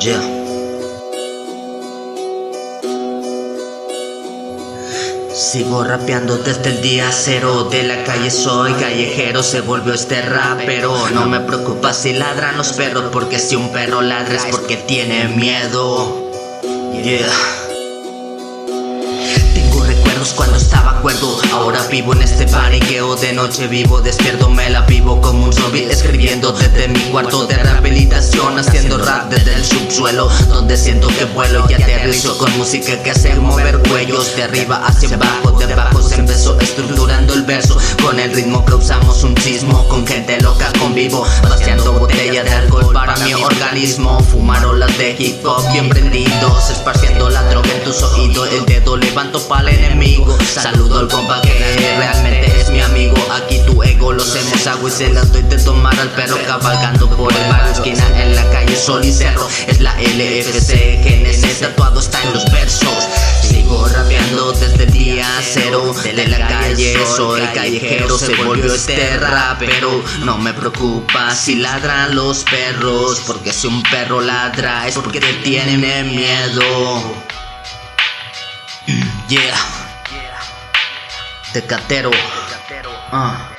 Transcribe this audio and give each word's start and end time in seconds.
Yeah. 0.00 0.18
Sigo 5.34 5.84
rapeando 5.84 6.38
desde 6.38 6.70
el 6.70 6.80
día 6.80 7.10
cero 7.12 7.64
De 7.64 7.82
la 7.82 8.02
calle. 8.04 8.30
Soy 8.30 8.72
callejero 8.72 9.42
Se 9.42 9.60
volvió 9.60 9.92
este 9.92 10.22
rapero. 10.22 11.10
No 11.10 11.26
me 11.26 11.40
preocupa 11.40 11.92
si 11.92 12.14
ladran 12.14 12.56
los 12.56 12.72
perros 12.72 13.10
Porque 13.12 13.38
si 13.38 13.56
un 13.56 13.72
perro 13.72 14.00
ladra 14.00 14.36
es 14.36 14.46
porque 14.46 14.76
tiene 14.78 15.28
miedo. 15.28 16.30
Yeah 17.04 17.59
Ahora 21.52 21.82
vivo 21.90 22.12
en 22.14 22.22
este 22.22 22.46
pariqueo 22.46 23.16
De 23.16 23.32
noche 23.32 23.66
vivo 23.66 24.00
despierto 24.00 24.48
Me 24.48 24.70
la 24.70 24.82
vivo 24.82 25.20
como 25.20 25.44
un 25.44 25.52
zombie 25.52 25.90
Escribiendo 25.90 26.52
desde 26.52 26.88
mi 26.88 27.00
cuarto 27.10 27.46
de 27.46 27.56
rehabilitación 27.56 28.58
Haciendo 28.58 28.98
rap 28.98 29.30
desde 29.30 29.54
el 29.54 29.64
subsuelo 29.64 30.28
Donde 30.48 30.76
siento 30.76 31.08
que 31.08 31.24
vuelo 31.26 31.64
y 31.68 31.74
aterrizo 31.74 32.36
Con 32.38 32.56
música 32.56 33.02
que 33.02 33.10
hace 33.10 33.34
mover 33.34 33.78
cuellos 33.88 34.36
De 34.36 34.44
arriba 34.44 34.86
hacia 34.86 35.16
abajo, 35.16 35.52
de 35.52 35.72
abajo 35.72 36.02
se 36.02 36.16
empezó 36.16 36.58
Estructurando 36.60 37.34
el 37.34 37.42
verso 37.42 37.78
Con 38.10 38.18
el 38.18 38.34
ritmo 38.34 38.64
causamos 38.64 39.22
un 39.22 39.36
sismo 39.36 39.86
Con 39.86 40.04
gente 40.04 40.40
loca 40.40 40.72
convivo 40.80 41.24
Vaciando 41.48 41.92
botella 41.92 42.42
de 42.42 42.50
alcohol 42.50 42.92
para 42.92 43.16
mi 43.18 43.34
organismo. 43.34 44.18
Fumarolas 44.24 44.98
de 44.98 45.14
hip 45.16 45.46
hop 45.46 45.62
bien 45.70 45.88
prendidos 45.88 46.70
Esparciendo 46.70 47.30
la 47.30 47.40
droga 47.44 47.70
en 47.72 47.84
tus 47.84 48.02
oídos 48.02 48.48
El 48.52 48.66
dedo 48.66 48.96
levanto 48.96 49.40
para 49.46 49.70
el 49.70 49.78
enemigo. 49.78 50.36
Saludo 50.42 50.98
al 50.98 51.08
compa 51.08 51.40
que 51.40 51.52
realmente 51.98 52.60
es 52.60 52.68
mi 52.70 52.80
amigo. 52.80 53.14
Aquí 53.30 53.60
tu 53.64 53.80
ego 53.80 54.12
lo 54.12 54.24
hacemos 54.24 54.66
agua 54.66 54.90
y 54.90 54.92
se 54.92 55.12
las 55.12 55.32
doy 55.32 55.42
de 55.42 55.58
tomar 55.58 55.96
al 56.00 56.10
perro 56.10 56.36
Cabalgando 56.44 57.08
por 57.16 57.32
el 57.32 57.48
barrio 57.48 57.72
esquina 57.72 58.04
en 58.20 58.34
la 58.34 58.44
calle 58.50 58.74
Sol 58.74 59.04
y 59.04 59.12
Cerro. 59.12 59.46
Es 59.68 59.80
la 59.80 59.94
LFC, 59.94 60.98
GNC 61.04 61.60
tatuado 61.60 62.00
está 62.00 62.20
en 62.24 62.34
los 62.34 62.50
versos 62.50 62.99
el 65.40 65.46
día 65.46 65.62
cero 65.62 65.94
De 66.02 66.26
la 66.28 66.48
calle 66.48 67.06
soy 67.06 67.40
callejero 67.54 68.18
Se 68.18 68.34
volvió 68.36 68.74
este 68.74 69.16
rapero 69.18 70.02
No 70.24 70.38
me 70.38 70.52
preocupa 70.52 71.34
si 71.34 71.56
ladran 71.56 72.14
los 72.14 72.44
perros 72.44 73.22
Porque 73.26 73.52
si 73.52 73.66
un 73.66 73.82
perro 73.84 74.20
ladra 74.20 74.86
es 74.86 74.94
porque 74.94 75.20
te 75.20 75.32
tiene 75.34 75.76
miedo. 76.04 77.02
Yeah. 79.28 79.56
Tecatero 81.52 82.10
Ah. 83.12 83.49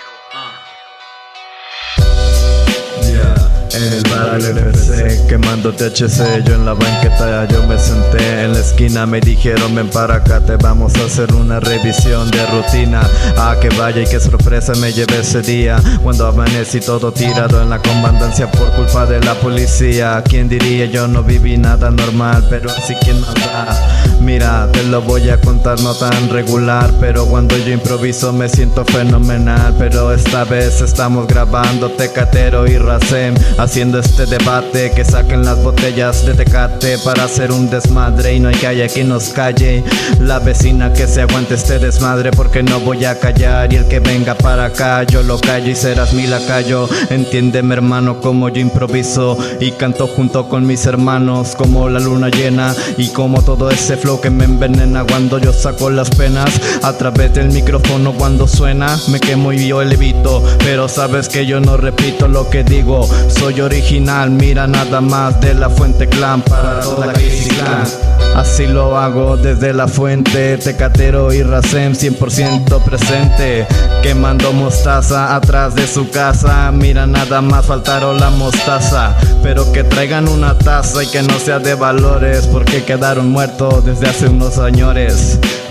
En 3.73 3.83
el 3.83 4.03
bar 4.03 4.37
LFC, 4.41 5.27
quemando 5.27 5.71
THC 5.71 6.43
Yo 6.45 6.55
en 6.55 6.65
la 6.65 6.73
banqueta 6.73 7.47
yo 7.47 7.65
me 7.67 7.77
senté 7.79 8.43
En 8.43 8.53
la 8.53 8.59
esquina 8.59 9.05
me 9.05 9.21
dijeron 9.21 9.73
ven 9.73 9.89
para 9.89 10.15
acá 10.15 10.41
Te 10.41 10.57
vamos 10.57 10.93
a 10.95 11.05
hacer 11.05 11.33
una 11.33 11.59
revisión 11.61 12.29
de 12.31 12.45
rutina 12.47 13.01
Ah, 13.37 13.55
que 13.61 13.69
vaya 13.69 14.01
y 14.01 14.05
qué 14.05 14.19
sorpresa 14.19 14.73
me 14.75 14.91
llevé 14.91 15.21
ese 15.21 15.41
día 15.41 15.81
Cuando 16.03 16.27
amanecí 16.27 16.81
todo 16.81 17.13
tirado 17.13 17.61
en 17.61 17.69
la 17.69 17.79
comandancia 17.79 18.51
Por 18.51 18.71
culpa 18.73 19.05
de 19.05 19.21
la 19.21 19.35
policía 19.35 20.21
¿Quién 20.27 20.49
diría? 20.49 20.87
Yo 20.87 21.07
no 21.07 21.23
viví 21.23 21.57
nada 21.57 21.91
normal 21.91 22.45
Pero 22.49 22.69
así 22.71 22.93
quien 22.95 23.21
más 23.21 23.35
da 23.35 24.10
Mira, 24.31 24.69
te 24.71 24.83
lo 24.83 25.01
voy 25.01 25.29
a 25.29 25.41
contar 25.41 25.81
no 25.81 25.93
tan 25.93 26.29
regular 26.29 26.89
Pero 27.01 27.25
cuando 27.25 27.57
yo 27.57 27.73
improviso 27.73 28.31
me 28.31 28.47
siento 28.47 28.85
fenomenal. 28.85 29.75
Pero 29.77 30.13
esta 30.13 30.45
vez 30.45 30.79
estamos 30.79 31.27
grabando 31.27 31.89
Tecatero 31.89 32.65
y 32.65 32.77
Racem 32.77 33.35
Haciendo 33.57 33.99
este 33.99 34.25
debate 34.25 34.91
que 34.95 35.03
saquen 35.03 35.43
las 35.43 35.61
botellas 35.61 36.25
de 36.25 36.33
Tecate 36.33 36.97
Para 36.99 37.25
hacer 37.25 37.51
un 37.51 37.69
desmadre 37.69 38.35
y 38.35 38.39
no 38.39 38.47
hay 38.47 38.87
que 38.87 39.03
nos 39.03 39.31
calle. 39.31 39.83
La 40.21 40.39
vecina 40.39 40.93
que 40.93 41.07
se 41.07 41.23
aguante 41.23 41.55
este 41.55 41.77
desmadre 41.79 42.31
porque 42.31 42.63
no 42.63 42.79
voy 42.79 43.03
a 43.03 43.19
callar 43.19 43.73
Y 43.73 43.75
el 43.75 43.89
que 43.89 43.99
venga 43.99 44.35
para 44.35 44.63
acá 44.63 45.03
yo 45.03 45.23
lo 45.23 45.41
callo 45.41 45.69
y 45.69 45.75
serás 45.75 46.13
mi 46.13 46.25
lacayo. 46.25 46.87
Entiéndeme 47.09 47.73
hermano 47.73 48.21
como 48.21 48.47
yo 48.47 48.61
improviso 48.61 49.37
Y 49.59 49.71
canto 49.73 50.07
junto 50.07 50.47
con 50.47 50.65
mis 50.65 50.85
hermanos 50.85 51.53
como 51.57 51.89
la 51.89 51.99
luna 51.99 52.29
llena 52.29 52.73
Y 52.95 53.09
como 53.09 53.41
todo 53.41 53.69
ese 53.69 53.97
flow 53.97 54.20
que 54.21 54.29
me 54.29 54.45
envenena 54.45 55.03
cuando 55.03 55.39
yo 55.39 55.51
saco 55.51 55.89
las 55.89 56.09
penas. 56.11 56.49
A 56.83 56.93
través 56.93 57.33
del 57.33 57.49
micrófono 57.49 58.13
cuando 58.13 58.47
suena 58.47 58.97
me 59.09 59.19
quemo 59.19 59.51
y 59.51 59.67
yo 59.67 59.83
levito. 59.83 60.43
Pero 60.59 60.87
sabes 60.87 61.27
que 61.27 61.45
yo 61.45 61.59
no 61.59 61.77
repito 61.77 62.27
lo 62.27 62.49
que 62.49 62.63
digo. 62.63 63.07
Soy 63.27 63.61
original, 63.61 64.29
mira 64.29 64.67
nada 64.67 65.01
más 65.01 65.39
de 65.41 65.53
la 65.55 65.69
fuente 65.69 66.07
clan. 66.07 66.41
Para 66.41 66.79
toda 66.81 67.07
la 67.07 67.13
crisis 67.13 67.47
clan 67.53 68.10
Así 68.35 68.67
lo 68.67 68.97
hago 68.97 69.37
desde 69.37 69.73
la 69.73 69.87
fuente, 69.87 70.57
Tecatero 70.57 71.33
y 71.33 71.43
Racem 71.43 71.93
100% 71.93 72.83
presente. 72.83 73.67
Quemando 74.01 74.53
mostaza 74.53 75.35
atrás 75.35 75.75
de 75.75 75.87
su 75.87 76.09
casa. 76.09 76.71
Mira 76.71 77.05
nada 77.05 77.41
más 77.41 77.65
faltaron 77.65 78.19
la 78.19 78.29
mostaza. 78.29 79.15
Pero 79.43 79.71
que 79.71 79.83
traigan 79.83 80.27
una 80.27 80.57
taza 80.57 81.03
y 81.03 81.07
que 81.07 81.23
no 81.23 81.39
sea 81.39 81.57
de 81.57 81.73
valores 81.73 82.45
Porque 82.47 82.83
quedaron 82.83 83.31
muertos 83.31 83.83
desde 83.83 84.07
hace 84.07 84.27
unos 84.27 84.59
años 84.59 84.81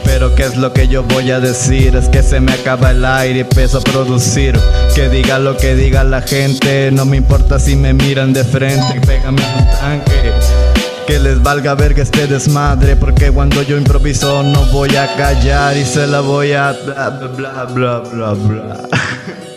pero 0.05 0.35
qué 0.35 0.45
es 0.45 0.57
lo 0.57 0.73
que 0.73 0.89
yo 0.89 1.03
voy 1.03 1.31
a 1.31 1.41
decir 1.41 1.95
Es 1.95 2.09
que 2.09 2.23
se 2.23 2.41
me 2.41 2.53
acaba 2.53 2.91
el 2.91 3.05
aire 3.05 3.39
y 3.39 3.41
empiezo 3.43 3.79
a 3.79 3.81
producir. 3.81 4.59
Que 4.95 5.09
diga 5.09 5.39
lo 5.39 5.57
que 5.57 5.75
diga 5.75 6.05
la 6.05 6.23
gente 6.23 6.91
No 6.91 7.05
me 7.05 7.17
importa 7.17 7.59
si 7.59 7.77
me 7.77 7.93
miran 7.93 8.33
de 8.33 8.45
frente. 8.45 9.01
Pégame 9.07 9.43
un 9.59 9.71
tanque 9.71 10.90
que 11.11 11.19
les 11.19 11.43
valga 11.43 11.75
ver 11.75 11.93
que 11.93 12.03
esté 12.03 12.29
desmadre 12.29 12.95
Porque 12.95 13.33
cuando 13.33 13.63
yo 13.63 13.77
improviso 13.77 14.45
no 14.45 14.65
voy 14.67 14.95
a 14.95 15.17
callar 15.17 15.77
Y 15.77 15.85
se 15.85 16.07
la 16.07 16.21
voy 16.21 16.53
a 16.53 16.73
bla 16.73 17.11
bla 17.37 17.65
bla 17.65 17.99
bla 17.99 18.33
bla 18.33 18.89